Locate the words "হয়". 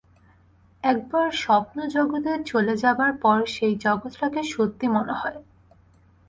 5.13-5.39